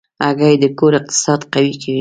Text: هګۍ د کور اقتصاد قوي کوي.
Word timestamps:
هګۍ 0.25 0.55
د 0.63 0.65
کور 0.77 0.93
اقتصاد 0.99 1.39
قوي 1.53 1.73
کوي. 1.81 1.89